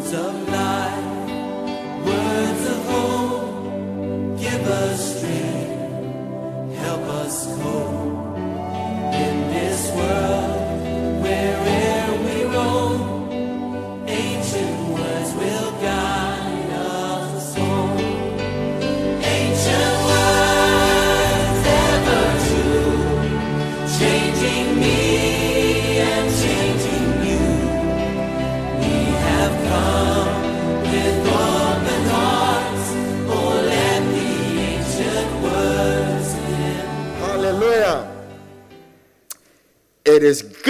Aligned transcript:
Words 0.00 0.14
of 0.14 0.59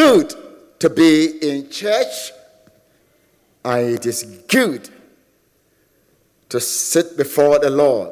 good 0.00 0.34
to 0.78 0.88
be 0.88 1.26
in 1.42 1.68
church, 1.68 2.32
and 3.62 3.90
it 3.90 4.06
is 4.06 4.22
good 4.48 4.88
to 6.48 6.58
sit 6.58 7.18
before 7.18 7.58
the 7.58 7.68
Lord. 7.68 8.10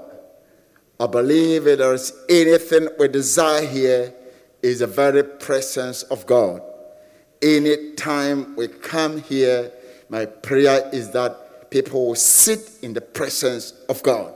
I 1.01 1.07
believe 1.07 1.67
if 1.67 1.79
there 1.79 1.95
is 1.95 2.13
anything 2.29 2.89
we 2.99 3.09
desire 3.09 3.65
here 3.65 4.13
is 4.61 4.81
the 4.81 4.87
very 4.87 5.23
presence 5.23 6.03
of 6.03 6.27
God. 6.27 6.61
Any 7.41 7.95
time 7.95 8.55
we 8.55 8.69
come 8.69 9.23
here, 9.23 9.73
my 10.11 10.27
prayer 10.27 10.91
is 10.93 11.11
that 11.13 11.71
people 11.71 12.09
will 12.09 12.17
sit 12.17 12.71
in 12.83 12.93
the 12.93 13.01
presence 13.01 13.73
of 13.89 14.03
God. 14.03 14.35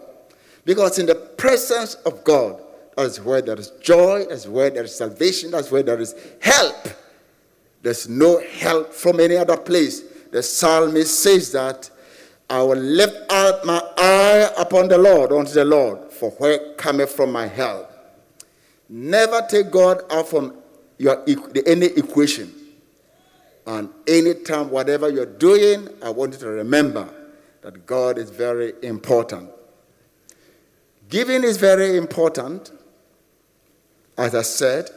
Because 0.64 0.98
in 0.98 1.04
the 1.04 1.16
presence 1.16 1.96
of 2.06 2.24
God, 2.24 2.62
that 2.96 3.04
is 3.04 3.20
where 3.20 3.42
there 3.42 3.58
is 3.58 3.72
joy, 3.82 4.24
that's 4.26 4.46
where 4.46 4.70
there 4.70 4.84
is 4.84 4.94
salvation, 4.96 5.50
that's 5.50 5.70
where 5.70 5.82
there 5.82 6.00
is 6.00 6.14
help. 6.40 6.88
There's 7.82 8.08
no 8.08 8.40
help 8.40 8.92
from 8.94 9.20
any 9.20 9.36
other 9.36 9.56
place. 9.56 10.00
The 10.30 10.42
psalmist 10.42 11.20
says 11.22 11.52
that 11.52 11.90
I 12.48 12.62
will 12.62 12.78
lift 12.78 13.30
out 13.30 13.64
my 13.64 13.82
eye 13.96 14.50
upon 14.56 14.88
the 14.88 14.98
Lord, 14.98 15.32
unto 15.32 15.52
the 15.52 15.64
Lord, 15.64 16.12
for 16.12 16.30
where 16.32 16.74
cometh 16.74 17.10
from 17.12 17.32
my 17.32 17.46
help. 17.46 17.90
Never 18.88 19.44
take 19.48 19.70
God 19.70 20.02
out 20.10 20.28
from 20.28 20.56
your 20.98 21.24
any 21.66 21.86
equation. 21.86 22.52
And 23.66 23.90
anytime, 24.06 24.70
whatever 24.70 25.08
you're 25.08 25.26
doing, 25.26 25.88
I 26.02 26.10
want 26.10 26.34
you 26.34 26.40
to 26.40 26.48
remember 26.48 27.08
that 27.62 27.86
God 27.86 28.18
is 28.18 28.30
very 28.30 28.74
important. 28.82 29.50
Giving 31.08 31.44
is 31.44 31.56
very 31.56 31.96
important. 31.96 32.72
As 34.18 34.34
I 34.34 34.42
said, 34.42 34.90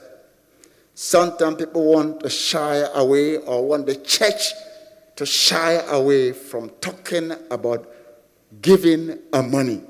sometimes 0.96 1.58
people 1.58 1.86
want 1.94 2.22
to 2.22 2.30
shy 2.30 2.78
away 2.96 3.38
or 3.38 3.68
want 3.68 3.86
the 3.86 3.96
church 3.98 4.54
to 5.18 5.26
shy 5.26 5.74
away 5.90 6.32
from 6.32 6.70
talking 6.82 7.32
about 7.52 7.94
giving 8.62 9.20
and 9.32 9.52
money. 9.52 9.82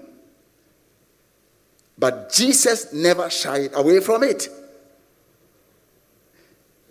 But 1.97 2.33
Jesus 2.33 2.91
never 2.91 3.29
shied 3.29 3.71
away 3.73 4.01
from 4.01 4.23
it. 4.23 4.49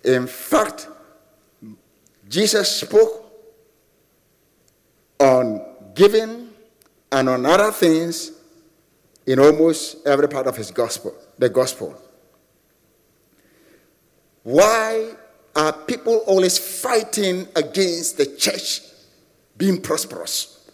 In 0.05 0.27
fact, 0.27 0.89
Jesus 2.29 2.81
spoke 2.81 3.25
on 5.19 5.65
giving 5.95 6.51
and 7.13 7.29
on 7.29 7.47
other 7.47 7.71
things 7.71 8.33
in 9.27 9.39
almost 9.39 10.07
every 10.07 10.29
part 10.29 10.47
of 10.47 10.57
his 10.57 10.71
gospel, 10.71 11.15
the 11.39 11.49
gospel. 11.49 12.01
Why 14.45 15.11
are 15.57 15.73
people 15.73 16.19
always 16.27 16.59
fighting 16.59 17.49
against 17.57 18.19
the 18.19 18.27
church 18.27 18.83
being 19.57 19.81
prosperous? 19.81 20.71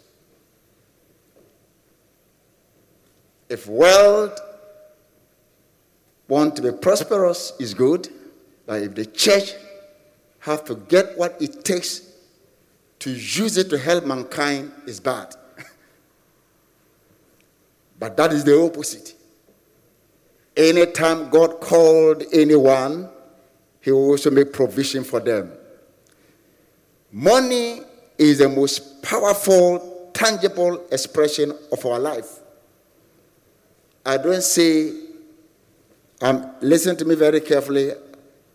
If 3.48 3.66
world 3.66 4.38
want 6.28 6.56
to 6.56 6.62
be 6.62 6.72
prosperous 6.72 7.52
is 7.58 7.74
good, 7.74 8.08
but 8.66 8.82
if 8.82 8.94
the 8.94 9.06
church 9.06 9.54
have 10.40 10.64
to 10.64 10.74
get 10.74 11.16
what 11.16 11.40
it 11.40 11.64
takes 11.64 12.12
to 13.00 13.10
use 13.10 13.56
it 13.56 13.70
to 13.70 13.78
help 13.78 14.04
mankind 14.04 14.72
is 14.86 15.00
bad. 15.00 15.34
but 17.98 18.16
that 18.16 18.32
is 18.32 18.44
the 18.44 18.60
opposite. 18.60 19.14
Anytime 20.56 21.30
God 21.30 21.60
called 21.60 22.24
anyone, 22.32 23.08
he 23.80 23.90
will 23.90 24.10
also 24.10 24.30
make 24.30 24.52
provision 24.52 25.04
for 25.04 25.20
them. 25.20 25.52
Money 27.12 27.80
is 28.18 28.38
the 28.38 28.48
most 28.48 29.02
powerful, 29.02 30.10
tangible 30.12 30.86
expression 30.92 31.52
of 31.72 31.84
our 31.86 31.98
life. 31.98 32.38
I 34.04 34.16
don't 34.16 34.42
say, 34.42 34.92
um, 36.20 36.54
listen 36.60 36.96
to 36.96 37.04
me 37.04 37.14
very 37.14 37.40
carefully. 37.40 37.92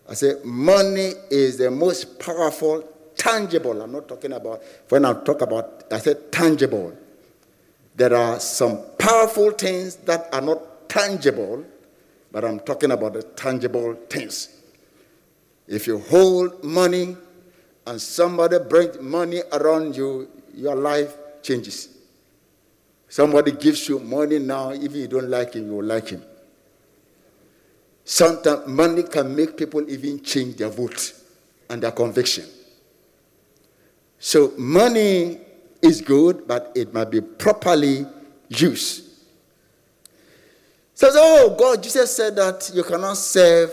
I 0.08 0.14
say, 0.14 0.36
money 0.44 1.14
is 1.30 1.58
the 1.58 1.72
most 1.72 2.20
powerful, 2.20 2.88
tangible. 3.16 3.82
I'm 3.82 3.92
not 3.92 4.08
talking 4.08 4.34
about, 4.34 4.62
when 4.90 5.06
I 5.06 5.14
talk 5.14 5.42
about, 5.42 5.86
I 5.92 5.98
said 6.00 6.32
tangible. 6.32 6.96
There 7.96 8.14
are 8.14 8.40
some 8.40 8.80
powerful 9.00 9.52
things 9.52 9.96
that 9.98 10.30
are 10.34 10.42
not 10.42 10.90
tangible, 10.90 11.66
but 12.32 12.46
I'm 12.46 12.60
talking 12.60 12.92
about 12.92 13.14
the 13.14 13.24
tangible 13.24 13.96
things. 14.10 14.50
If 15.68 15.88
you 15.88 16.00
hold 16.00 16.64
money 16.64 17.18
and 17.88 18.02
somebody 18.02 18.60
brings 18.60 19.00
money 19.00 19.42
around 19.52 19.96
you, 19.96 20.30
your 20.54 20.76
life 20.76 21.16
changes. 21.42 21.90
Somebody 23.08 23.52
gives 23.52 23.88
you 23.88 24.00
money 24.00 24.40
now, 24.40 24.74
even 24.74 24.94
you 24.94 25.08
don't 25.08 25.30
like 25.30 25.54
him, 25.54 25.68
you 25.68 25.76
will 25.76 25.86
like 25.86 26.10
him. 26.10 26.24
Sometimes 28.04 28.68
money 28.68 29.04
can 29.04 29.36
make 29.36 29.58
people 29.58 29.90
even 29.90 30.22
change 30.22 30.58
their 30.58 30.70
vote 30.70 31.14
and 31.70 31.82
their 31.82 31.92
conviction. 31.92 32.46
So 34.20 34.54
money 34.58 35.40
is 35.82 36.02
good, 36.02 36.48
but 36.48 36.72
it 36.76 36.94
must 36.94 37.10
be 37.10 37.22
properly 37.22 38.06
used. 38.50 39.04
Says, 40.94 41.14
oh 41.18 41.56
God, 41.58 41.84
Jesus 41.84 42.16
said 42.16 42.36
that 42.38 42.72
you 42.74 42.84
cannot 42.84 43.18
serve 43.18 43.72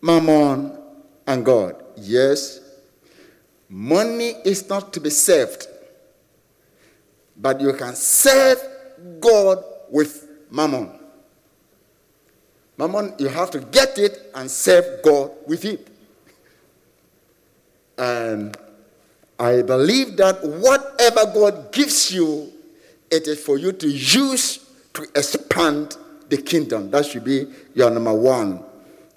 mammon 0.00 0.78
and 1.26 1.44
God. 1.44 1.82
Yes, 1.96 2.60
money 3.68 4.34
is 4.44 4.68
not 4.68 4.92
to 4.92 5.00
be 5.00 5.10
served, 5.10 5.66
but 7.36 7.60
you 7.60 7.72
can 7.72 7.94
serve 7.94 8.58
God 9.20 9.64
with 9.90 10.28
mammon. 10.50 10.90
Mammon, 12.76 13.14
you 13.18 13.28
have 13.28 13.50
to 13.50 13.60
get 13.60 13.98
it 13.98 14.30
and 14.34 14.50
serve 14.50 15.02
God 15.02 15.32
with 15.46 15.64
it. 15.64 15.86
And 17.98 18.56
I 19.38 19.60
believe 19.62 20.16
that 20.16 20.42
whatever 20.42 21.30
God 21.32 21.72
gives 21.72 22.10
you, 22.10 22.50
it 23.10 23.26
is 23.26 23.44
for 23.44 23.58
you 23.58 23.72
to 23.72 23.88
use 23.88 24.64
to 24.94 25.02
expand 25.14 25.96
the 26.28 26.38
kingdom. 26.38 26.90
That 26.90 27.06
should 27.06 27.24
be 27.24 27.46
your 27.74 27.90
number 27.90 28.14
one, 28.14 28.62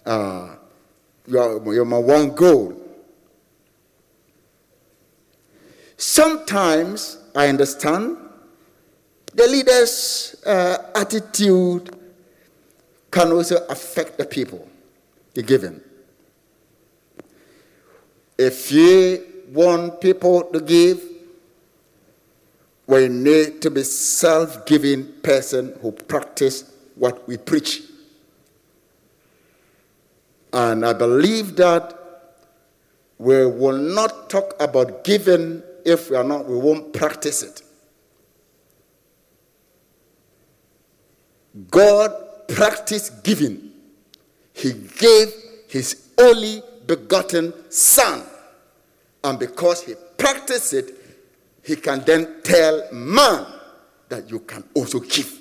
uh, 0.06 0.56
your, 1.28 1.74
your 1.74 1.86
number 1.86 2.00
one 2.02 2.36
goal. 2.36 2.80
Sometimes 5.98 7.18
I 7.36 7.48
understand 7.48 8.18
the 9.34 9.48
leader's 9.48 10.36
uh, 10.46 10.92
attitude 10.96 11.96
can 13.10 13.32
also 13.32 13.66
affect 13.68 14.18
the 14.18 14.26
people, 14.26 14.68
the 15.34 15.44
given. 15.44 15.82
If 18.38 18.72
you 18.72 19.26
want 19.52 20.02
people 20.02 20.44
to 20.44 20.60
give, 20.60 21.02
we 22.88 23.08
need 23.08 23.62
to 23.62 23.72
be 23.72 23.84
self-giving 23.84 25.22
person 25.22 25.78
who 25.82 25.92
practice 25.92 26.74
what 26.96 27.28
we 27.28 27.38
preach. 27.38 27.84
And 30.54 30.86
I 30.86 30.94
believe 30.94 31.56
that 31.56 32.00
we 33.18 33.46
will 33.46 33.78
not 33.78 34.30
talk 34.30 34.54
about 34.60 35.04
giving 35.04 35.64
if 35.86 36.10
we 36.10 36.16
are 36.16 36.24
not, 36.24 36.46
we 36.46 36.56
won't 36.58 36.94
practice 36.94 37.44
it. 37.44 37.62
God 41.70 42.48
practiced 42.48 43.24
giving. 43.24 43.72
He 44.54 44.74
gave 44.74 45.34
his 45.68 46.10
only 46.18 46.62
begotten 46.88 47.54
son. 47.70 48.24
And 49.24 49.40
because 49.40 49.84
he 49.84 49.96
practiced 50.18 50.74
it, 50.74 50.96
he 51.64 51.76
can 51.76 52.04
then 52.06 52.42
tell 52.44 52.92
man 52.92 53.46
that 54.10 54.30
you 54.30 54.40
can 54.40 54.64
also 54.74 55.00
give. 55.00 55.40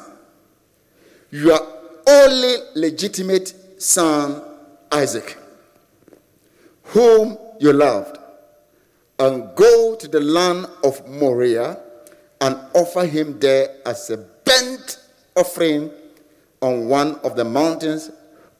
your 1.30 1.60
only 2.06 2.54
legitimate 2.74 3.82
son, 3.82 4.42
Isaac, 4.90 5.36
whom 6.84 7.36
you 7.60 7.74
loved, 7.74 8.16
and 9.18 9.54
go 9.54 9.94
to 9.96 10.08
the 10.08 10.20
land 10.20 10.68
of 10.84 11.06
Moriah 11.06 11.80
and 12.40 12.56
offer 12.72 13.04
him 13.04 13.38
there 13.40 13.76
as 13.84 14.08
a 14.08 14.16
burnt 14.16 15.00
offering 15.36 15.90
on 16.64 16.88
one 16.88 17.16
of 17.16 17.36
the 17.36 17.44
mountains, 17.44 18.10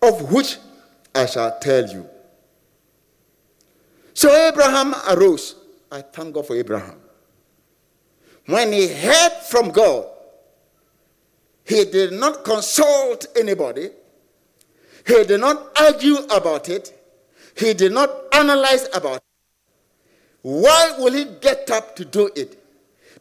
of 0.03 0.31
which 0.31 0.59
I 1.15 1.25
shall 1.25 1.59
tell 1.59 1.89
you. 1.89 2.07
So 4.13 4.31
Abraham 4.31 4.95
arose. 5.09 5.55
I 5.91 6.03
thank 6.03 6.35
God 6.35 6.47
for 6.47 6.55
Abraham. 6.55 6.97
When 8.45 8.73
he 8.73 8.89
heard 8.89 9.33
from 9.49 9.71
God, 9.71 10.07
he 11.65 11.87
did 11.87 12.13
not 12.13 12.45
consult 12.45 13.27
anybody. 13.35 13.89
He 15.07 15.25
did 15.25 15.41
not 15.41 15.73
argue 15.81 16.17
about 16.31 16.69
it. 16.69 16.93
He 17.57 17.73
did 17.73 17.93
not 17.93 18.11
analyze 18.35 18.87
about 18.93 19.17
it. 19.17 19.23
Why 20.43 20.95
will 20.99 21.15
he 21.15 21.25
get 21.41 21.71
up 21.71 21.97
to 21.97 22.05
do 22.05 22.31
it? 22.37 22.63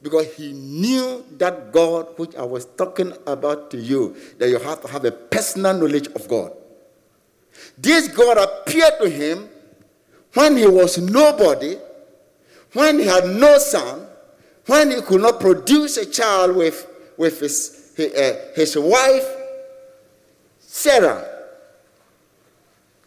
Because 0.04 0.36
he 0.36 0.52
knew 0.52 1.26
that 1.38 1.72
God, 1.72 2.20
which 2.20 2.36
I 2.36 2.44
was 2.44 2.66
talking 2.66 3.14
about 3.26 3.72
to 3.72 3.78
you, 3.78 4.16
that 4.38 4.50
you 4.50 4.60
have 4.60 4.82
to 4.82 4.88
have 4.90 5.06
a 5.06 5.12
personal 5.12 5.74
knowledge 5.74 6.08
of 6.08 6.28
God. 6.28 6.52
This 7.78 8.10
God 8.10 8.38
appeared 8.38 8.96
to 9.02 9.10
him 9.10 9.48
when 10.34 10.58
he 10.58 10.68
was 10.68 10.98
nobody, 10.98 11.78
when 12.74 13.00
he 13.00 13.06
had 13.06 13.26
no 13.28 13.58
son, 13.58 14.06
when 14.66 14.92
he 14.92 15.02
could 15.02 15.22
not 15.22 15.40
produce 15.40 15.96
a 15.96 16.06
child 16.06 16.56
with, 16.56 16.86
with 17.18 17.40
his, 17.40 17.94
uh, 17.98 18.52
his 18.56 18.78
wife, 18.78 19.26
Sarah. 20.60 21.30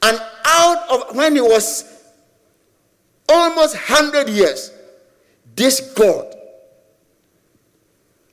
And 0.03 0.19
out 0.47 0.91
of 0.91 1.17
when 1.17 1.35
he 1.35 1.43
was 1.43 1.85
almost 3.29 3.75
100 3.75 4.31
years, 4.31 4.71
this 5.55 5.93
God 5.95 6.36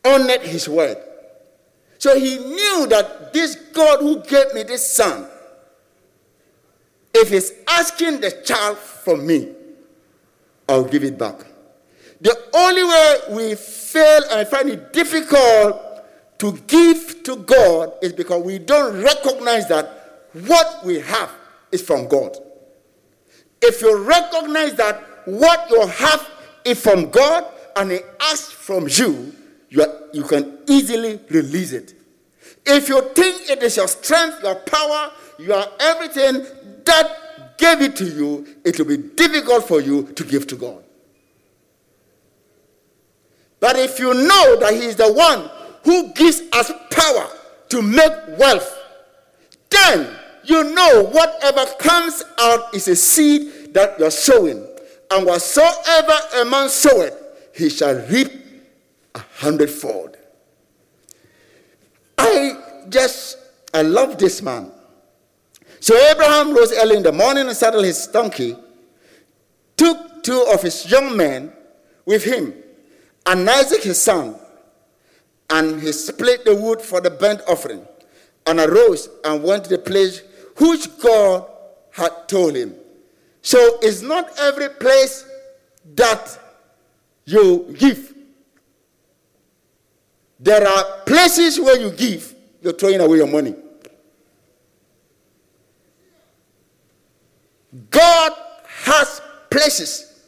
honored 0.05 0.41
his 0.41 0.67
word. 0.67 0.98
So 1.98 2.19
he 2.19 2.38
knew 2.38 2.88
that 2.89 3.31
this 3.33 3.55
God 3.74 4.00
who 4.01 4.22
gave 4.24 4.53
me 4.53 4.63
this 4.63 4.95
son, 4.95 5.27
if 7.13 7.29
he's 7.29 7.51
asking 7.67 8.22
the 8.22 8.31
child 8.43 8.77
from 8.77 9.25
me, 9.25 9.53
I'll 10.67 10.83
give 10.83 11.03
it 11.03 11.17
back. 11.17 11.45
The 12.19 12.38
only 12.53 12.83
way 12.83 13.15
we 13.31 13.55
fail 13.55 14.22
and 14.31 14.48
find 14.48 14.69
it 14.69 14.93
difficult 14.93 16.39
to 16.39 16.53
give 16.67 17.24
to 17.24 17.38
God 17.38 17.93
is 18.01 18.13
because 18.13 18.43
we 18.43 18.60
don't 18.60 19.01
recognize 19.01 19.67
that 19.69 20.29
what 20.33 20.83
we 20.86 21.00
have 21.00 21.31
is 21.72 21.81
from 21.81 22.07
God. 22.07 22.36
If 23.62 23.81
you 23.81 24.03
recognize 24.03 24.74
that 24.75 25.01
what 25.25 25.69
you 25.69 25.88
have 25.88 26.29
is 26.65 26.81
from 26.81 27.10
God 27.10 27.45
and 27.75 27.91
He 27.91 28.00
asks 28.19 28.51
from 28.51 28.88
you, 28.89 29.33
you, 29.74 29.82
are, 29.82 29.92
you 30.13 30.22
can 30.24 30.60
easily 30.68 31.20
release 31.32 31.72
it. 31.74 31.96
If 32.63 32.89
you 32.89 33.01
think 33.15 33.50
it 33.50 33.63
is 33.63 33.75
your 33.77 33.88
strength, 33.88 34.44
your 34.44 34.53
power, 34.53 35.12
your 35.39 35.65
everything 35.80 36.46
that 36.86 37.58
gave 37.58 37.82
it 37.82 37.96
to 37.96 38.06
you, 38.06 38.46
it 38.63 38.77
will 38.77 38.86
be 38.86 38.98
difficult 38.98 39.68
for 39.68 39.82
you 39.82 40.03
to 40.13 40.24
give 40.24 40.46
to 40.48 40.56
God. 40.56 40.84
But 43.60 43.77
if 43.77 43.98
you 43.98 44.13
know 44.13 44.60
that 44.60 44.74
He 44.74 44.82
is 44.86 44.96
the 44.96 45.12
one 45.12 45.50
who 45.84 46.13
gives 46.13 46.44
us 46.51 46.72
power 46.92 47.27
to 47.70 47.82
make 47.82 48.38
wealth, 48.38 48.77
then 49.72 50.15
you 50.44 50.72
know 50.75 51.06
whatever 51.06 51.65
comes 51.80 52.24
out 52.39 52.75
is 52.75 52.88
a 52.88 52.96
seed 52.96 53.74
that 53.74 53.98
you're 53.98 54.12
sowing. 54.12 54.68
And 55.10 55.25
whatsoever 55.25 56.13
a 56.36 56.46
man 56.46 56.70
soweth, 56.70 57.18
he 57.56 57.70
shall 57.70 57.96
reap 58.08 58.42
a 59.15 59.20
hundredfold. 59.38 60.17
I 62.17 62.86
just, 62.89 63.38
I 63.74 63.82
love 63.82 64.17
this 64.17 64.41
man. 64.41 64.72
So 65.79 65.98
Abraham 65.98 66.55
rose 66.55 66.72
early 66.74 66.98
in 66.98 67.03
the 67.03 67.12
morning 67.12 67.48
and 67.48 67.55
saddled 67.58 67.86
his 67.86 68.08
donkey, 68.08 68.55
took 69.75 70.24
two 70.24 70.46
of 70.53 70.62
his 70.62 70.89
young 70.89 71.17
men 71.17 71.51
with 72.05 72.24
him, 72.24 72.53
and 73.25 73.50
Isaac 73.50 73.84
his 73.84 74.01
son, 74.01 74.36
and 75.50 75.82
he 75.82 75.91
split 75.91 76.46
the 76.46 76.55
wood 76.55 76.82
for 76.82 77.01
the 77.01 77.10
burnt 77.10 77.41
offering, 77.48 77.86
and 78.46 78.60
arose 78.60 79.10
and 79.25 79.43
went 79.43 79.65
to 79.65 79.70
the 79.72 79.77
place 79.77 80.22
which 80.58 80.88
God 81.00 81.50
had 81.91 82.27
told 82.27 82.55
him. 82.55 82.75
So 83.41 83.77
it's 83.82 84.01
not 84.01 84.32
every 84.39 84.70
place 84.70 85.25
that 85.96 86.39
you 87.25 87.75
give. 87.77 88.12
There 90.43 90.67
are 90.67 90.83
places 91.05 91.57
where 91.57 91.79
you 91.79 91.89
give, 91.91 92.35
you're 92.62 92.73
throwing 92.73 93.00
away 93.00 93.17
your 93.17 93.27
money. 93.27 93.55
God 97.89 98.33
has 98.83 99.21
places 99.50 100.21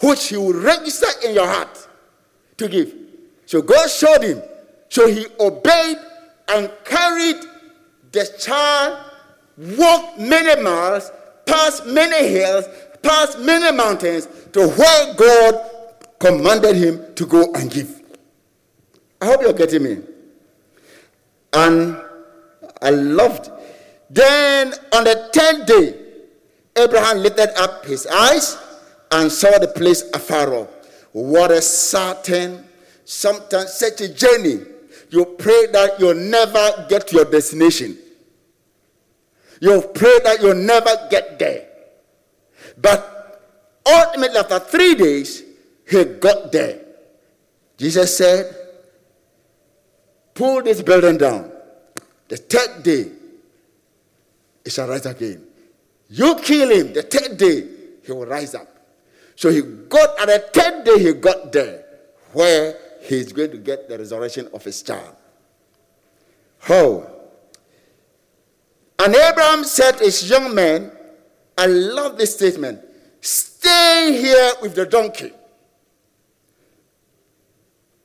which 0.00 0.28
He 0.28 0.36
will 0.36 0.52
register 0.52 1.06
in 1.24 1.34
your 1.34 1.46
heart 1.46 1.88
to 2.58 2.68
give. 2.68 2.94
So 3.46 3.62
God 3.62 3.88
showed 3.88 4.22
him. 4.22 4.42
So 4.90 5.08
he 5.08 5.26
obeyed 5.40 5.96
and 6.48 6.70
carried 6.84 7.36
the 8.12 8.28
child, 8.38 9.10
walked 9.56 10.18
many 10.18 10.62
miles, 10.62 11.10
past 11.46 11.86
many 11.86 12.28
hills, 12.28 12.66
past 13.02 13.38
many 13.38 13.74
mountains 13.74 14.28
to 14.52 14.68
where 14.68 15.14
God 15.14 15.70
commanded 16.18 16.76
him 16.76 17.14
to 17.14 17.26
go 17.26 17.52
and 17.54 17.70
give. 17.70 17.97
I 19.20 19.26
hope 19.26 19.42
you're 19.42 19.52
getting 19.52 19.82
me. 19.82 19.98
And 21.52 21.96
I 22.80 22.90
loved. 22.90 23.50
Then 24.10 24.72
on 24.92 25.04
the 25.04 25.28
tenth 25.32 25.66
day, 25.66 25.94
Abraham 26.76 27.18
lifted 27.18 27.50
up 27.60 27.84
his 27.84 28.06
eyes 28.06 28.56
and 29.10 29.30
saw 29.30 29.58
the 29.58 29.68
place 29.68 30.08
afar 30.14 30.54
off. 30.54 30.68
What 31.12 31.50
a 31.50 31.60
certain, 31.60 32.64
sometimes 33.04 33.74
such 33.74 34.00
a 34.00 34.08
journey. 34.12 34.60
You 35.10 35.24
pray 35.24 35.66
that 35.72 35.98
you'll 35.98 36.14
never 36.14 36.86
get 36.88 37.08
to 37.08 37.16
your 37.16 37.24
destination. 37.24 37.98
You 39.60 39.82
pray 39.94 40.18
that 40.24 40.40
you'll 40.40 40.54
never 40.54 41.08
get 41.10 41.38
there. 41.38 41.66
But 42.80 43.42
ultimately, 43.84 44.38
after 44.38 44.58
three 44.60 44.94
days, 44.94 45.42
he 45.88 46.04
got 46.04 46.52
there. 46.52 46.80
Jesus 47.76 48.16
said, 48.16 48.54
Pull 50.38 50.62
this 50.62 50.80
building 50.82 51.18
down. 51.18 51.50
The 52.28 52.36
third 52.36 52.84
day, 52.84 53.10
it 54.64 54.70
shall 54.70 54.86
rise 54.86 55.04
again. 55.04 55.44
You 56.08 56.36
kill 56.36 56.70
him, 56.70 56.92
the 56.92 57.02
third 57.02 57.36
day, 57.36 57.66
he 58.04 58.12
will 58.12 58.24
rise 58.24 58.54
up. 58.54 58.68
So 59.34 59.50
he 59.50 59.62
got, 59.62 60.16
at 60.20 60.26
the 60.26 60.60
third 60.60 60.84
day, 60.84 61.02
he 61.02 61.12
got 61.14 61.50
there 61.52 61.84
where 62.32 62.78
he's 63.00 63.32
going 63.32 63.50
to 63.50 63.56
get 63.56 63.88
the 63.88 63.98
resurrection 63.98 64.48
of 64.54 64.62
his 64.62 64.80
child. 64.80 65.16
How? 66.60 67.10
And 69.00 69.16
Abraham 69.16 69.64
said 69.64 69.98
to 69.98 70.04
his 70.04 70.30
young 70.30 70.54
men, 70.54 70.92
I 71.56 71.66
love 71.66 72.16
this 72.16 72.36
statement 72.36 72.80
stay 73.20 74.16
here 74.22 74.52
with 74.62 74.76
the 74.76 74.86
donkey. 74.86 75.32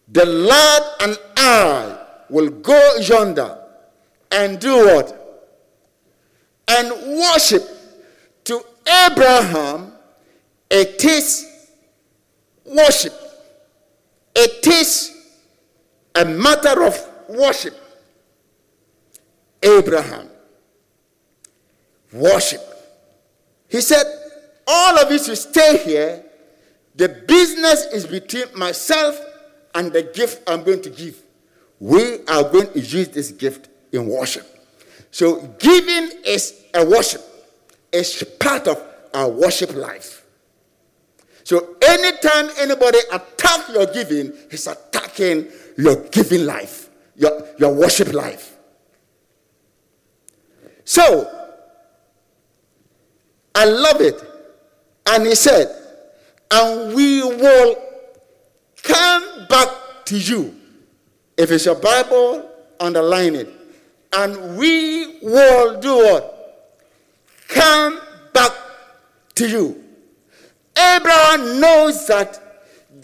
The 0.08 0.25
lad 0.25 0.82
and 1.02 1.20
I 1.38 2.02
will 2.34 2.50
go 2.50 2.96
yonder 2.98 3.60
and 4.32 4.60
do 4.60 4.75
what? 4.75 5.20
And 6.68 6.92
worship. 7.20 7.63
To 8.46 8.60
Abraham, 9.06 9.94
it 10.70 11.06
is 11.06 11.46
worship. 12.66 13.13
It 14.36 14.66
is 14.66 15.16
a 16.16 16.25
matter 16.25 16.84
of 16.84 17.00
worship. 17.30 17.75
Abraham. 19.62 20.28
Worship. 22.12 22.62
He 23.70 23.80
said, 23.80 24.04
All 24.68 24.98
of 24.98 25.12
you 25.12 25.20
should 25.20 25.38
stay 25.38 25.78
here. 25.86 26.25
The 26.96 27.10
business 27.28 27.86
is 27.94 28.08
between 28.08 28.58
myself 28.58 29.20
and 29.75 29.94
the 29.94 30.02
gift 30.02 30.42
I'm 30.50 30.63
going 30.63 30.82
to 30.82 30.90
give. 30.90 31.23
We 31.84 32.20
are 32.30 32.44
going 32.50 32.72
to 32.72 32.80
use 32.80 33.10
this 33.10 33.32
gift 33.32 33.68
in 33.92 34.08
worship. 34.08 34.48
So, 35.12 35.42
giving 35.60 36.12
is 36.25 36.63
a 36.74 36.86
worship, 36.86 37.22
it's 37.92 38.24
part 38.40 38.70
of 38.70 38.82
our 39.13 39.28
worship 39.28 39.74
life. 39.75 40.24
So, 41.44 41.75
anytime 41.82 42.52
anybody 42.58 43.00
attacks 43.12 43.68
your 43.74 43.86
giving, 43.88 44.32
he's 44.50 44.66
attacking 44.66 45.50
your 45.78 45.98
giving 46.08 46.46
life, 46.46 46.88
your, 47.18 47.50
your 47.60 47.74
worship 47.74 48.13
life. 48.13 48.56
So, 50.86 51.52
I 53.54 53.66
love 53.66 54.00
it. 54.00 54.24
And 55.06 55.28
he 55.28 55.36
said, 55.36 55.68
and 56.50 56.96
we 56.96 57.24
will 57.24 57.75
come 58.84 59.48
back 59.50 60.06
to 60.06 60.18
you. 60.18 60.62
If 61.38 61.52
it's 61.52 61.66
your 61.66 61.75
Bible, 61.75 62.50
underline 62.80 63.36
it. 63.36 63.50
And 64.16 64.58
we 64.58 65.20
will 65.22 65.80
do 65.80 65.96
what? 65.96 66.70
Come 67.48 68.00
back 68.34 68.52
to 69.36 69.48
you. 69.48 69.84
Abraham 70.78 71.60
knows 71.60 72.08
that 72.08 72.40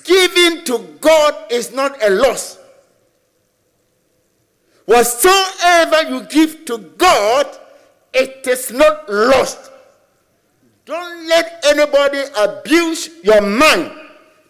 giving 0.04 0.64
to 0.66 0.98
God 1.02 1.52
is 1.52 1.72
not 1.72 2.02
a 2.04 2.10
loss. 2.10 2.58
Whatsoever 4.86 6.10
you 6.10 6.24
give 6.24 6.66
to 6.66 6.78
God, 6.98 7.46
it 8.14 8.46
is 8.48 8.72
not 8.72 9.08
lost. 9.10 9.72
Don't 10.86 11.28
let 11.28 11.64
anybody 11.66 12.24
abuse 12.36 13.10
your 13.24 13.42
mind 13.42 13.92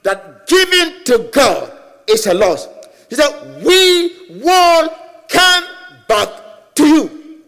that 0.04 0.48
giving 0.48 1.04
to 1.04 1.30
God 1.34 1.74
is 2.08 2.26
a 2.28 2.34
loss. 2.34 2.68
He 3.10 3.16
said, 3.16 3.64
We 3.66 4.40
will 4.42 4.90
come 5.28 5.64
back 6.08 6.30
to 6.76 6.86
you. 6.86 7.42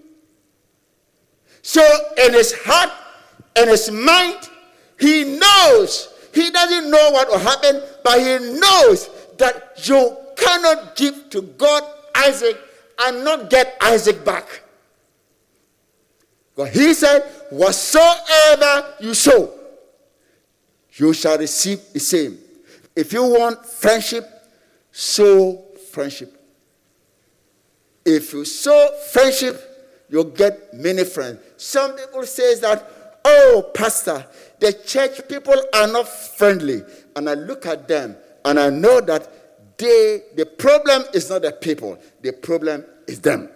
So, 1.61 1.81
in 2.17 2.33
his 2.33 2.53
heart, 2.63 2.89
in 3.55 3.67
his 3.69 3.91
mind, 3.91 4.49
he 4.99 5.37
knows. 5.37 6.09
He 6.33 6.49
doesn't 6.49 6.89
know 6.89 7.11
what 7.11 7.27
will 7.27 7.39
happen, 7.39 7.81
but 8.03 8.19
he 8.19 8.59
knows 8.59 9.09
that 9.37 9.87
you 9.87 10.17
cannot 10.35 10.95
give 10.95 11.29
to 11.31 11.41
God 11.41 11.83
Isaac 12.15 12.57
and 13.03 13.23
not 13.23 13.49
get 13.49 13.77
Isaac 13.81 14.23
back. 14.23 14.63
But 16.55 16.69
he 16.71 16.93
said, 16.93 17.23
Whatsoever 17.49 18.93
you 18.99 19.13
sow, 19.13 19.51
you 20.93 21.13
shall 21.13 21.37
receive 21.37 21.79
the 21.93 21.99
same. 21.99 22.37
If 22.95 23.13
you 23.13 23.23
want 23.23 23.65
friendship, 23.65 24.29
sow 24.91 25.63
friendship. 25.91 26.37
If 28.05 28.33
you 28.33 28.45
sow 28.45 28.89
friendship, 29.11 30.05
you'll 30.09 30.25
get 30.25 30.73
many 30.73 31.03
friends. 31.03 31.39
Some 31.57 31.95
people 31.95 32.23
say 32.25 32.59
that, 32.59 33.19
oh, 33.23 33.71
pastor, 33.73 34.25
the 34.59 34.73
church 34.73 35.27
people 35.27 35.55
are 35.73 35.87
not 35.87 36.07
friendly. 36.07 36.81
And 37.15 37.29
I 37.29 37.35
look 37.35 37.65
at 37.65 37.87
them 37.87 38.15
and 38.43 38.59
I 38.59 38.69
know 38.69 39.01
that 39.01 39.77
they, 39.77 40.23
the 40.35 40.45
problem 40.45 41.03
is 41.13 41.29
not 41.29 41.41
the 41.41 41.51
people, 41.51 41.97
the 42.21 42.33
problem 42.33 42.85
is 43.07 43.19
them. 43.19 43.49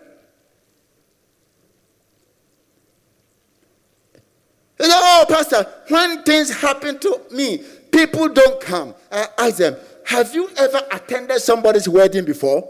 You 4.79 4.87
know, 4.89 4.99
oh, 4.99 5.25
Pastor, 5.29 5.65
when 5.87 6.23
things 6.23 6.51
happen 6.51 6.99
to 6.99 7.21
me, 7.31 7.63
people 7.91 8.27
don't 8.27 8.59
come. 8.59 8.93
I 9.11 9.27
ask 9.37 9.57
them, 9.57 9.77
Have 10.05 10.35
you 10.35 10.49
ever 10.57 10.81
attended 10.91 11.41
somebody's 11.41 11.89
wedding 11.89 12.25
before? 12.25 12.69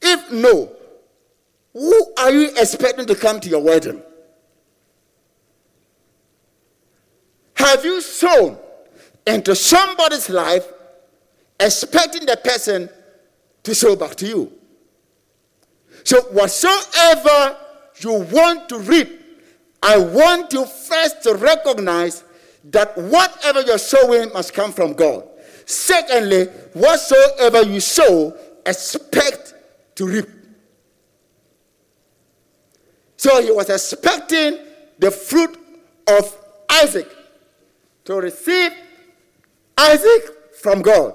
If 0.00 0.30
no, 0.30 0.72
who 1.72 2.14
are 2.18 2.30
you 2.30 2.50
expecting 2.56 3.06
to 3.06 3.14
come 3.14 3.40
to 3.40 3.48
your 3.48 3.62
wedding? 3.62 4.00
Have 7.54 7.84
you 7.84 8.00
sown 8.00 8.58
into 9.26 9.56
somebody's 9.56 10.30
life 10.30 10.66
expecting 11.58 12.26
the 12.26 12.36
person 12.36 12.88
to 13.64 13.74
sow 13.74 13.96
back 13.96 14.14
to 14.16 14.26
you? 14.26 14.52
So, 16.04 16.20
whatsoever 16.30 17.56
you 17.98 18.20
want 18.30 18.68
to 18.68 18.78
reap, 18.78 19.20
I 19.82 19.98
want 19.98 20.52
you 20.52 20.64
first 20.64 21.24
to 21.24 21.34
recognize 21.34 22.22
that 22.66 22.96
whatever 22.96 23.62
you're 23.62 23.78
sowing 23.78 24.32
must 24.32 24.54
come 24.54 24.72
from 24.72 24.92
God. 24.92 25.24
Secondly, 25.66 26.44
whatsoever 26.74 27.62
you 27.62 27.80
sow, 27.80 28.36
expect 28.64 29.54
to 29.96 30.06
reap. 30.06 30.26
So 33.16 33.42
he 33.42 33.50
was 33.50 33.68
expecting 33.68 34.58
the 34.98 35.10
fruit 35.10 35.58
of 36.08 36.38
Isaac 36.70 37.10
to 38.04 38.14
receive 38.14 38.72
Isaac 39.76 40.54
from 40.54 40.82
God. 40.82 41.14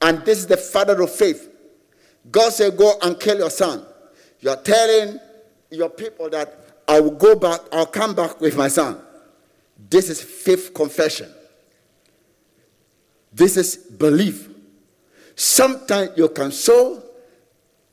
And 0.00 0.24
this 0.24 0.38
is 0.38 0.46
the 0.46 0.56
father 0.56 1.02
of 1.02 1.10
faith. 1.10 1.50
God 2.30 2.52
said, 2.52 2.76
Go 2.76 2.94
and 3.02 3.18
kill 3.18 3.38
your 3.38 3.50
son. 3.50 3.84
You're 4.40 4.56
telling 4.56 5.18
your 5.70 5.90
people 5.90 6.30
that 6.30 6.82
I 6.86 7.00
will 7.00 7.10
go 7.12 7.34
back, 7.34 7.60
I'll 7.72 7.86
come 7.86 8.14
back 8.14 8.40
with 8.40 8.56
my 8.56 8.68
son. 8.68 9.00
This 9.90 10.08
is 10.08 10.22
faith 10.22 10.72
confession. 10.72 11.32
This 13.36 13.58
is 13.58 13.76
belief. 13.76 14.48
Sometimes 15.34 16.12
you 16.16 16.26
can 16.30 16.50
sow, 16.50 17.02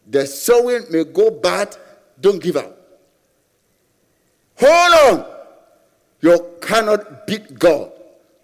the 0.08 0.26
sowing 0.26 0.86
may 0.90 1.04
go 1.04 1.32
bad, 1.32 1.76
don't 2.20 2.42
give 2.42 2.56
up. 2.56 2.78
Hold 4.58 5.20
on. 5.20 5.26
You 6.22 6.56
cannot 6.62 7.28
beat 7.28 7.60
God 7.60 7.92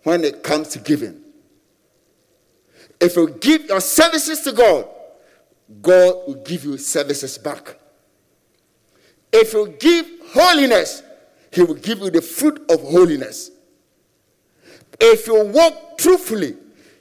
when 0.04 0.26
it 0.26 0.44
comes 0.44 0.68
to 0.70 0.80
giving. 0.80 1.22
If 3.00 3.16
you 3.16 3.30
give 3.30 3.68
your 3.68 3.80
services 3.80 4.42
to 4.42 4.52
God, 4.52 4.86
God 5.82 6.16
will 6.28 6.44
give 6.44 6.66
you 6.66 6.78
services 6.78 7.38
back. 7.38 7.78
If 9.32 9.54
you 9.54 9.74
give 9.80 10.06
holiness, 10.34 11.02
He 11.54 11.64
will 11.64 11.76
give 11.76 12.00
you 12.00 12.10
the 12.10 12.22
fruit 12.22 12.60
of 12.70 12.82
holiness. 12.82 13.52
If 15.00 15.28
you 15.28 15.46
walk 15.46 15.98
truthfully, 15.98 16.58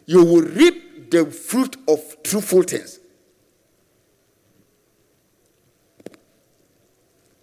you 0.08 0.24
will 0.24 0.40
reap 0.40 1.10
the 1.10 1.26
fruit 1.26 1.76
of 1.86 2.00
truthful 2.22 2.62
things. 2.62 2.98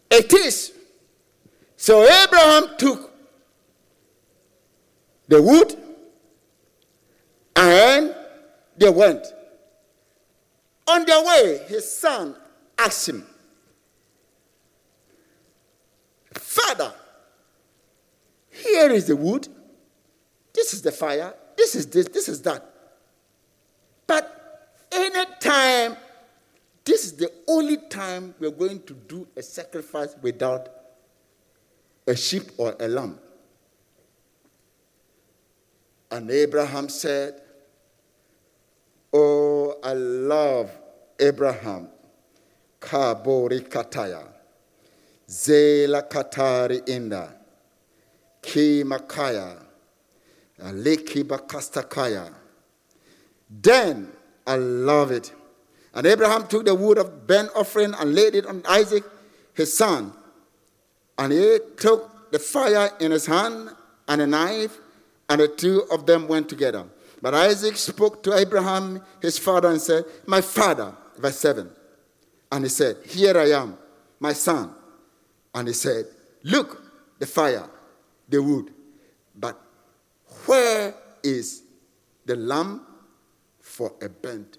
It 0.10 0.34
is. 0.34 0.74
So 1.78 2.02
Abraham 2.02 2.76
took 2.80 3.12
the 5.28 5.44
wood 5.44 5.78
and 7.56 8.16
they 8.76 8.90
went. 8.90 9.28
On 10.88 11.06
their 11.06 11.24
way, 11.24 11.66
his 11.68 11.96
son 11.96 12.36
asked 12.80 13.08
him, 13.10 13.28
Father, 16.34 16.92
here 18.50 18.90
is 18.90 19.06
the 19.06 19.16
wood, 19.16 19.48
this 20.52 20.74
is 20.74 20.82
the 20.82 20.92
fire, 20.92 21.36
this 21.58 21.76
is 21.76 21.88
this, 21.88 22.08
this 22.08 22.30
is 22.30 22.42
that. 22.44 22.64
But 24.08 24.78
anytime, 24.92 25.98
this 26.84 27.06
is 27.06 27.14
the 27.14 27.32
only 27.48 27.78
time 27.78 28.36
we're 28.40 28.52
going 28.52 28.84
to 28.84 28.94
do 28.94 29.28
a 29.36 29.42
sacrifice 29.42 30.16
without 30.22 30.70
a 32.08 32.16
sheep 32.16 32.44
or 32.58 32.76
a 32.80 32.88
lamb. 32.88 33.20
And 36.12 36.30
Abraham 36.30 36.88
said, 36.90 37.42
Oh, 39.12 39.80
I 39.84 39.94
love 39.94 40.72
Abraham. 41.20 41.88
Kabori 42.80 43.62
kataya. 43.68 44.28
Zela 45.28 46.08
katari 46.08 46.82
inda. 46.86 47.34
Ki 48.42 48.84
makaya. 48.84 49.65
Leki 50.60 51.24
bakastakaya. 51.24 52.34
Then 53.50 54.12
I 54.48 54.56
love 54.56 55.12
it. 55.12 55.34
And 55.94 56.06
Abraham 56.06 56.48
took 56.48 56.66
the 56.66 56.76
wood 56.76 56.98
of 56.98 57.26
burnt 57.28 57.52
offering 57.56 57.94
and 57.94 58.14
laid 58.14 58.36
it 58.36 58.46
on 58.46 58.64
Isaac, 58.68 59.04
his 59.54 59.76
son. 59.76 60.14
And 61.18 61.32
he 61.32 61.60
took 61.78 62.32
the 62.32 62.40
fire 62.40 62.90
in 63.00 63.12
his 63.12 63.26
hand 63.26 63.70
and 64.08 64.22
a 64.22 64.28
knife, 64.28 64.78
and 65.30 65.40
the 65.40 65.48
two 65.48 65.84
of 65.92 66.06
them 66.06 66.28
went 66.28 66.50
together. 66.50 66.86
But 67.22 67.34
Isaac 67.34 67.78
spoke 67.78 68.22
to 68.24 68.34
Abraham, 68.38 69.02
his 69.22 69.38
father, 69.38 69.70
and 69.70 69.82
said, 69.82 70.04
My 70.28 70.42
father, 70.42 70.94
verse 71.18 71.40
7. 71.40 71.70
And 72.52 72.66
he 72.66 72.70
said, 72.70 72.98
Here 73.06 73.38
I 73.38 73.52
am, 73.52 73.78
my 74.20 74.34
son. 74.34 74.72
And 75.54 75.68
he 75.68 75.74
said, 75.74 76.06
Look, 76.44 76.82
the 77.18 77.26
fire, 77.26 77.68
the 78.28 78.44
wood. 78.44 78.72
But 79.36 79.60
where 80.48 80.94
is 81.24 81.64
the 82.26 82.36
lamb 82.36 82.82
for 83.62 83.94
a 84.02 84.10
burnt 84.10 84.58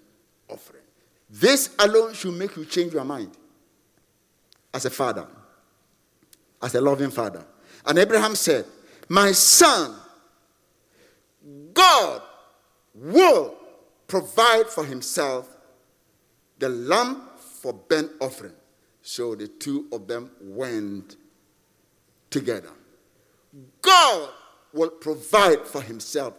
offering? 0.49 0.83
This 1.29 1.75
alone 1.79 2.13
should 2.13 2.33
make 2.33 2.55
you 2.55 2.65
change 2.65 2.93
your 2.93 3.03
mind 3.03 3.31
as 4.73 4.85
a 4.85 4.89
father, 4.89 5.27
as 6.61 6.75
a 6.75 6.81
loving 6.81 7.11
father. 7.11 7.45
And 7.85 7.97
Abraham 7.97 8.35
said, 8.35 8.65
My 9.09 9.31
son, 9.31 9.95
God 11.73 12.21
will 12.93 13.55
provide 14.07 14.67
for 14.67 14.85
himself 14.85 15.49
the 16.59 16.69
lamb 16.69 17.21
for 17.61 17.73
burnt 17.73 18.11
offering. 18.19 18.53
So 19.01 19.35
the 19.35 19.47
two 19.47 19.87
of 19.91 20.07
them 20.07 20.31
went 20.41 21.15
together. 22.29 22.71
God 23.81 24.29
will 24.77 24.89
provide 24.89 25.65
for 25.65 25.81
himself. 25.81 26.33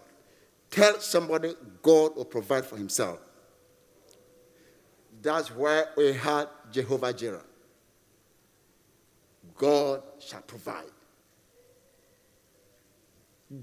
Tell 0.70 0.98
somebody 1.01 1.55
God 1.83 2.16
will 2.16 2.24
provide 2.24 2.64
for 2.64 2.77
himself. 2.77 3.18
That's 5.20 5.51
why 5.51 5.85
we 5.96 6.12
had 6.12 6.48
Jehovah 6.70 7.12
Jireh. 7.12 7.44
God 9.57 10.03
shall 10.20 10.42
provide. 10.42 10.85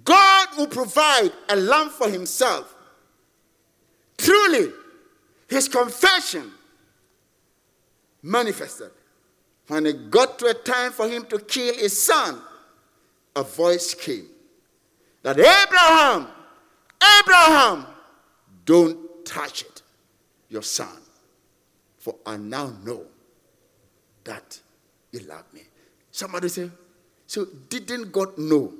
God 0.04 0.48
will 0.58 0.68
provide 0.68 1.32
a 1.50 1.56
lamb 1.56 1.90
for 1.90 2.10
himself 2.10 2.76
Truly, 4.18 4.72
his 5.50 5.68
confession 5.68 6.52
manifested. 8.22 8.92
When 9.68 9.86
it 9.86 10.12
got 10.12 10.40
to 10.40 10.48
a 10.48 10.54
time 10.54 10.92
for 10.92 11.08
him 11.08 11.26
to 11.26 11.40
kill 11.40 11.74
his 11.76 12.02
son, 12.02 12.40
a 13.36 13.44
voice 13.44 13.94
came 13.94 14.28
that 15.26 15.40
Abraham, 15.40 16.28
Abraham, 17.20 17.88
don't 18.64 19.26
touch 19.26 19.64
it, 19.64 19.82
your 20.50 20.62
son, 20.62 21.00
for 21.98 22.14
I 22.24 22.38
now 22.38 22.72
know 22.84 23.02
that 24.24 24.60
you 25.12 25.22
love 25.22 25.46
me. 25.52 25.62
Somebody 26.12 26.48
say, 26.50 26.70
so 27.26 27.48
didn't 27.70 28.12
God 28.12 28.38
know? 28.38 28.72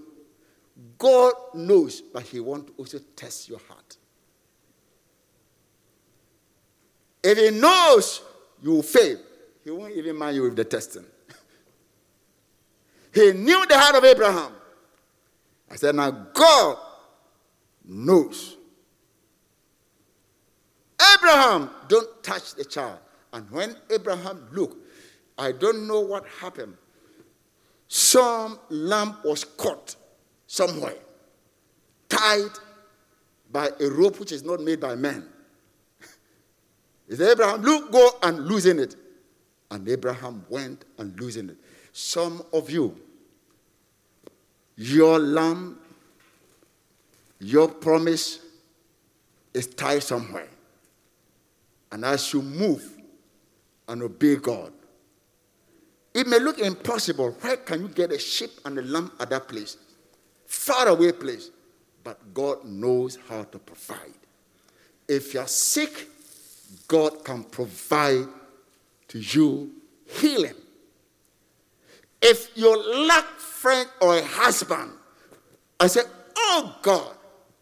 God 1.00 1.34
knows, 1.56 2.02
but 2.02 2.22
he 2.22 2.40
wants 2.40 2.70
to 2.70 2.74
also 2.78 3.00
test 3.16 3.50
your 3.50 3.60
heart. 3.68 3.98
If 7.24 7.40
he 7.40 7.60
knows 7.60 8.22
you 8.62 8.70
will 8.70 8.84
fail, 8.84 9.18
he 9.64 9.72
won't 9.72 9.94
even 9.94 10.16
mind 10.16 10.36
you 10.36 10.44
with 10.44 10.56
the 10.56 10.64
testing. 10.64 11.06
he 13.16 13.32
knew 13.32 13.66
the 13.66 13.80
heart 13.80 13.96
of 13.96 14.04
Abraham. 14.04 14.52
I 15.70 15.76
said, 15.76 15.96
Now 15.96 16.12
God 16.12 16.78
knows. 17.84 18.58
Abraham, 21.16 21.70
don't 21.88 22.24
touch 22.24 22.56
the 22.56 22.66
child. 22.66 23.00
And 23.34 23.50
when 23.52 23.76
Abraham 23.90 24.48
looked, 24.52 24.78
I 25.38 25.52
don't 25.52 25.88
know 25.88 26.00
what 26.00 26.26
happened. 26.40 26.76
Some 27.88 28.60
lamb 28.70 29.18
was 29.24 29.44
caught 29.44 29.96
somewhere, 30.48 30.96
tied 32.10 32.52
by 33.52 33.70
a 33.80 33.90
rope 33.90 34.20
which 34.20 34.32
is 34.32 34.44
not 34.44 34.62
made 34.62 34.80
by 34.80 34.96
man. 34.96 35.28
Is 37.08 37.22
Abraham, 37.22 37.62
look, 37.62 37.92
go 37.92 38.12
and 38.24 38.48
loosen 38.48 38.80
it. 38.80 38.96
And 39.70 39.88
Abraham 39.88 40.46
went 40.50 40.86
and 40.98 41.20
loosened 41.20 41.52
it. 41.52 41.58
Some 41.92 42.44
of 42.54 42.70
you, 42.70 43.00
your 44.78 45.20
lamb, 45.20 45.80
your 47.40 47.68
promise 47.68 48.40
is 49.54 49.68
tied 49.68 50.04
somewhere. 50.04 50.48
And 51.92 52.04
as 52.04 52.34
you 52.34 52.42
move 52.42 52.84
and 53.88 54.04
obey 54.04 54.36
God, 54.36 54.74
it 56.14 56.28
may 56.28 56.40
look 56.40 56.60
impossible. 56.60 57.32
Where 57.42 57.58
can 57.58 57.82
you 57.82 57.88
get 57.90 58.12
a 58.12 58.20
sheep 58.20 58.52
and 58.64 58.78
a 58.80 58.82
lamb 58.82 59.12
at 59.20 59.30
that 59.30 59.48
place? 59.48 59.78
Far 60.46 60.88
away 60.88 61.12
place. 61.12 61.52
But 62.04 62.34
God 62.34 62.64
knows 62.66 63.18
how 63.28 63.44
to 63.44 63.60
provide. 63.60 64.14
If 65.08 65.34
you're 65.34 65.48
sick, 65.48 66.10
God 66.88 67.24
can 67.24 67.44
provide 67.44 68.28
to 69.08 69.20
you 69.20 69.72
healing. 70.06 70.56
If 72.22 72.50
you 72.56 73.06
lack 73.08 73.26
friend 73.40 73.90
or 74.02 74.18
a 74.18 74.24
husband, 74.24 74.92
I 75.80 75.88
say, 75.88 76.02
Oh 76.38 76.76
God, 76.82 77.16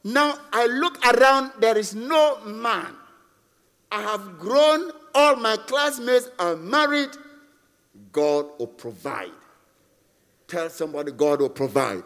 now 0.03 0.37
I 0.51 0.65
look 0.67 1.03
around, 1.05 1.51
there 1.59 1.77
is 1.77 1.95
no 1.95 2.39
man. 2.45 2.93
I 3.91 4.01
have 4.01 4.39
grown, 4.39 4.91
all 5.13 5.35
my 5.35 5.55
classmates 5.55 6.29
are 6.39 6.55
married. 6.55 7.09
God 8.11 8.47
will 8.57 8.67
provide. 8.67 9.31
Tell 10.47 10.69
somebody 10.69 11.11
God 11.11 11.41
will 11.41 11.49
provide. 11.49 12.03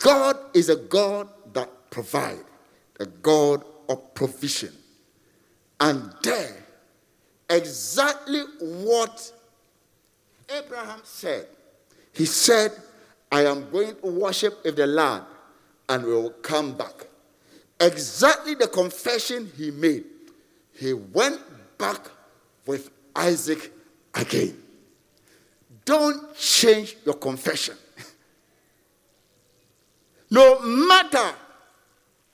God 0.00 0.36
is 0.54 0.68
a 0.68 0.76
God 0.76 1.28
that 1.52 1.90
provides, 1.90 2.44
a 2.98 3.06
God 3.06 3.64
of 3.88 4.14
provision. 4.14 4.72
And 5.80 6.12
there, 6.22 6.64
exactly 7.50 8.42
what 8.60 9.32
Abraham 10.52 11.00
said. 11.04 11.46
He 12.12 12.26
said, 12.26 12.72
I 13.30 13.46
am 13.46 13.70
going 13.70 13.96
to 13.96 14.06
worship 14.08 14.62
with 14.64 14.76
the 14.76 14.86
Lord 14.86 15.22
and 15.88 16.04
we 16.04 16.12
will 16.12 16.30
come 16.30 16.76
back. 16.76 17.06
Exactly 17.80 18.54
the 18.54 18.68
confession 18.68 19.50
he 19.56 19.70
made. 19.70 20.04
He 20.74 20.92
went 20.92 21.40
back 21.78 22.06
with 22.66 22.90
Isaac 23.16 23.72
again. 24.14 24.56
Don't 25.84 26.36
change 26.36 26.96
your 27.04 27.14
confession. 27.14 27.76
no 30.30 30.60
matter 30.60 31.34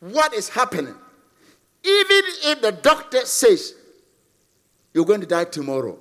what 0.01 0.35
is 0.35 0.49
happening, 0.49 0.95
even 1.83 2.23
if 2.45 2.61
the 2.61 2.73
doctor 2.73 3.25
says 3.25 3.75
you're 4.93 5.07
going 5.07 5.21
to 5.21 5.27
die 5.27 5.45
tomorrow, 5.45 5.99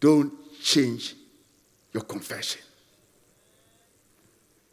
don't 0.00 0.32
change 0.60 1.15
your 1.96 2.04
confession. 2.04 2.60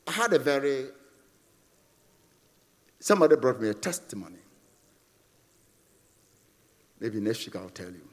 I 0.05 0.11
had 0.11 0.33
a 0.33 0.39
very, 0.39 0.87
somebody 2.99 3.37
brought 3.37 3.61
me 3.61 3.69
a 3.69 3.73
testimony. 3.73 4.39
Maybe 6.99 7.21
next 7.21 7.45
week 7.45 7.55
I'll 7.55 7.69
tell 7.69 7.91
you. 7.91 8.09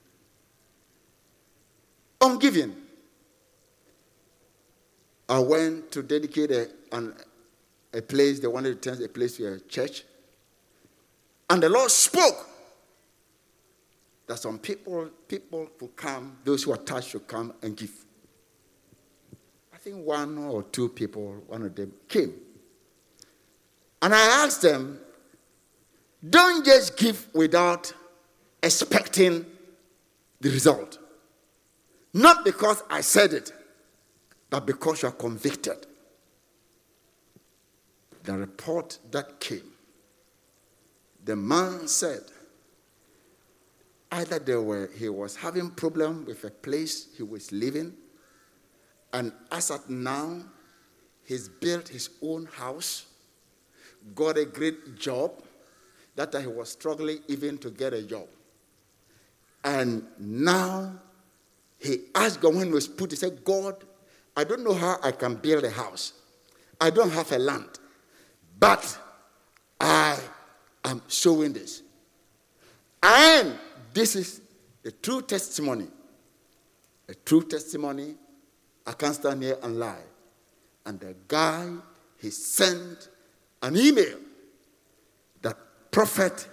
On 2.21 2.39
giving, 2.39 2.73
I 5.29 5.41
went 5.41 5.91
to 5.91 6.05
dedicate 6.05 6.53
a, 6.53 6.69
an, 6.93 7.13
a 7.93 8.03
place, 8.03 8.39
they 8.39 8.47
wanted 8.47 8.81
to 8.81 8.91
turn 8.91 9.03
a 9.05 9.09
place 9.09 9.39
to 9.39 9.55
a 9.55 9.59
church. 9.59 10.05
And 11.49 11.61
the 11.61 11.69
Lord 11.69 11.91
spoke 11.91 12.49
that 14.29 14.39
some 14.39 14.61
people, 14.61 15.11
people 15.27 15.69
will 15.81 15.89
come, 15.89 16.39
those 16.45 16.63
who 16.63 16.71
are 16.71 16.77
touched 16.77 17.15
will 17.15 17.23
come 17.23 17.55
and 17.61 17.77
give. 17.77 17.91
I 19.81 19.83
think 19.83 20.05
one 20.05 20.37
or 20.37 20.63
two 20.65 20.91
people, 20.91 21.43
one 21.47 21.63
of 21.63 21.75
them 21.75 21.95
came. 22.07 22.35
And 24.03 24.15
I 24.15 24.45
asked 24.45 24.61
them, 24.61 25.01
don't 26.29 26.67
just 26.67 26.99
give 26.99 27.29
without 27.33 27.91
expecting 28.63 29.47
the 30.39 30.51
result. 30.51 30.99
Not 32.13 32.45
because 32.45 32.83
I 32.91 33.01
said 33.01 33.33
it, 33.33 33.53
but 34.51 34.67
because 34.67 35.01
you 35.01 35.09
are 35.09 35.13
convicted. 35.13 35.87
The 38.25 38.37
report 38.37 38.99
that 39.13 39.41
came, 39.41 39.73
the 41.25 41.37
man 41.37 41.89
said 41.89 42.25
either 44.13 44.61
were, 44.61 44.91
he 44.95 45.09
was 45.09 45.37
having 45.37 45.71
problem 45.71 46.27
with 46.27 46.45
a 46.45 46.51
place 46.51 47.09
he 47.17 47.23
was 47.23 47.51
living, 47.51 47.95
and 49.13 49.33
as 49.51 49.71
at 49.71 49.89
now, 49.89 50.41
he's 51.25 51.49
built 51.49 51.89
his 51.89 52.11
own 52.23 52.47
house, 52.47 53.07
got 54.15 54.39
a 54.39 54.45
great 54.45 54.97
job. 54.99 55.33
That 56.17 56.33
time 56.33 56.43
he 56.43 56.49
was 56.49 56.71
struggling 56.71 57.21
even 57.29 57.59
to 57.59 57.71
get 57.71 57.93
a 57.93 58.03
job. 58.03 58.27
And 59.65 60.07
now 60.19 60.93
he 61.79 62.01
asked 62.15 62.41
God 62.41 62.55
when 62.55 62.67
he 62.69 62.73
was 62.73 62.89
put, 62.89 63.11
he 63.11 63.17
said, 63.17 63.45
God, 63.45 63.85
I 64.37 64.45
don't 64.45 64.63
know 64.65 64.75
how 64.75 64.99
I 65.03 65.13
can 65.13 65.35
build 65.37 65.65
a 65.65 65.71
house. 65.71 66.13
I 66.81 66.91
don't 66.91 67.11
have 67.11 67.31
a 67.33 67.39
land. 67.39 67.79
But 68.59 68.99
I 69.81 70.19
am 70.85 71.03
showing 71.09 71.53
this. 71.53 71.83
And 73.03 73.55
this 73.93 74.17
is 74.17 74.41
a 74.85 74.91
true 74.91 75.23
testimony. 75.23 75.89
A 77.09 77.15
true 77.15 77.43
testimony. 77.43 78.15
I 78.87 78.93
can't 78.93 79.15
stand 79.15 79.43
here 79.43 79.59
and 79.63 79.79
lie. 79.79 80.03
And 80.87 80.99
the 80.99 81.15
guy, 81.29 81.69
he 82.19 82.31
sent 82.31 83.09
an 83.63 83.77
email 83.77 84.19
that 85.43 85.57
prophet, 85.91 86.49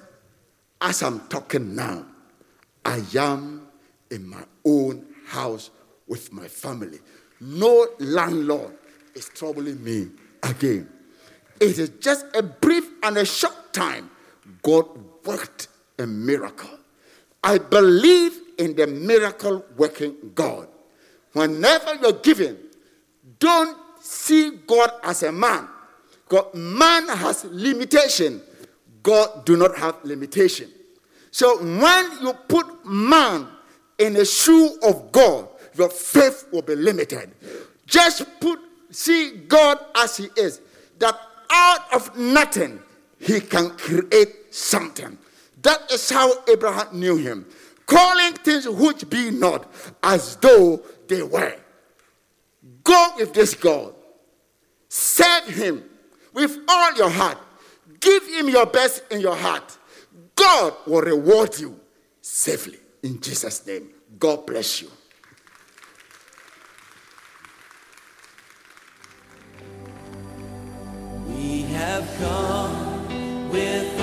as 0.82 1.02
I'm 1.02 1.22
talking 1.28 1.76
now, 1.76 2.06
I 2.86 3.02
am 3.18 3.68
in 4.12 4.28
my 4.28 4.44
own 4.66 5.06
house 5.26 5.70
with 6.08 6.32
my 6.32 6.48
family. 6.48 7.00
No 7.40 7.88
landlord 8.00 8.78
is 9.14 9.30
troubling 9.30 9.84
me 9.84 10.08
again. 10.44 10.90
It 11.60 11.80
is 11.80 11.90
just 12.00 12.26
a 12.36 12.44
brief 12.44 12.88
and 13.04 13.18
a 13.18 13.26
short 13.26 13.74
time. 13.74 14.10
God 14.62 14.88
worked 15.26 15.68
a 16.00 16.06
miracle. 16.06 16.78
I 17.44 17.58
believe 17.58 18.40
in 18.58 18.76
the 18.76 18.88
miracle 18.88 19.66
working 19.76 20.16
God. 20.36 20.68
Whenever 21.38 21.96
you're 22.02 22.14
giving, 22.14 22.58
don't 23.40 23.78
see 24.02 24.52
God 24.66 24.92
as 25.04 25.22
a 25.22 25.32
man. 25.32 25.68
God, 26.28 26.54
man 26.56 27.08
has 27.10 27.46
limitation. 27.46 28.42
God 29.04 29.46
do 29.46 29.56
not 29.56 29.78
have 29.78 30.04
limitation. 30.04 30.72
So 31.30 31.58
when 31.60 32.22
you 32.22 32.34
put 32.48 32.86
man 32.86 33.48
in 34.00 34.14
the 34.14 34.26
shoe 34.26 34.80
of 34.84 35.12
God, 35.12 35.48
your 35.76 35.90
faith 35.90 36.48
will 36.52 36.64
be 36.64 36.76
limited. 36.76 37.32
Just 37.86 38.26
put 38.40 38.60
see 38.90 39.44
God 39.48 39.78
as 39.96 40.18
he 40.18 40.30
is. 40.36 40.62
That 40.98 41.16
out 41.52 41.94
of 41.94 42.18
nothing 42.18 42.80
he 43.20 43.40
can 43.40 43.70
create 43.78 44.54
something. 44.54 45.18
That 45.62 45.92
is 45.92 46.10
how 46.10 46.34
Abraham 46.48 47.00
knew 47.00 47.18
him 47.18 47.46
calling 47.88 48.34
things 48.34 48.68
which 48.68 49.10
be 49.10 49.32
not 49.32 49.72
as 50.04 50.36
though 50.36 50.84
they 51.08 51.24
were. 51.24 51.56
Go 52.84 53.14
with 53.18 53.34
this 53.34 53.56
God. 53.56 53.96
Serve 54.90 55.48
him 55.48 55.84
with 56.34 56.58
all 56.68 56.94
your 56.96 57.10
heart. 57.10 57.38
Give 58.00 58.26
him 58.28 58.50
your 58.50 58.66
best 58.68 59.04
in 59.10 59.22
your 59.22 59.36
heart. 59.36 59.78
God 60.36 60.74
will 60.86 61.02
reward 61.02 61.58
you 61.60 61.80
safely. 62.22 62.78
In 63.02 63.20
Jesus' 63.20 63.66
name, 63.66 63.90
God 64.20 64.46
bless 64.46 64.82
you. 64.82 64.90
We 71.28 71.62
have 71.74 72.08
come 72.20 73.50
with 73.50 73.97